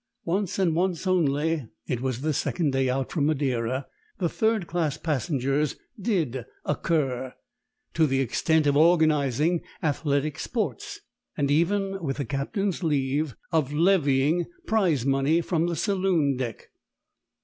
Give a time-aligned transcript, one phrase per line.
[0.25, 3.85] Once, and once only it was the second day out from Madeira
[4.17, 7.35] the third class passengers did "occur,"
[7.93, 11.01] to the extent of organising athletic sports,
[11.37, 16.69] and even (with the captain's leave) of levying prize money from the saloon deck.